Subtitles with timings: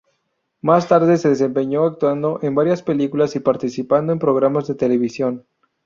[0.61, 5.45] Más tarde se desempeñó actuando en varias películas y participando en programas de televisión.